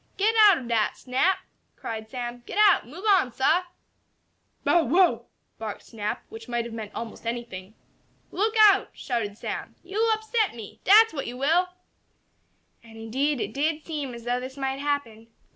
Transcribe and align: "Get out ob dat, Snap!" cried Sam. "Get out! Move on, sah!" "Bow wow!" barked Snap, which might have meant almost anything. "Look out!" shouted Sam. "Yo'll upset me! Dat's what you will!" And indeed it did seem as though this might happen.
"Get 0.17 0.33
out 0.49 0.57
ob 0.57 0.67
dat, 0.67 0.97
Snap!" 0.97 1.37
cried 1.75 2.09
Sam. 2.09 2.41
"Get 2.47 2.57
out! 2.57 2.87
Move 2.87 3.03
on, 3.07 3.31
sah!" 3.31 3.65
"Bow 4.63 4.83
wow!" 4.85 5.27
barked 5.59 5.83
Snap, 5.83 6.23
which 6.29 6.47
might 6.49 6.65
have 6.65 6.73
meant 6.73 6.91
almost 6.95 7.27
anything. 7.27 7.75
"Look 8.31 8.55
out!" 8.63 8.89
shouted 8.93 9.37
Sam. 9.37 9.75
"Yo'll 9.83 10.09
upset 10.11 10.55
me! 10.55 10.79
Dat's 10.85 11.13
what 11.13 11.27
you 11.27 11.37
will!" 11.37 11.67
And 12.81 12.97
indeed 12.97 13.39
it 13.39 13.53
did 13.53 13.85
seem 13.85 14.15
as 14.15 14.23
though 14.23 14.39
this 14.39 14.57
might 14.57 14.79
happen. 14.79 15.27